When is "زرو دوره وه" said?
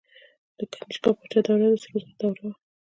2.03-2.53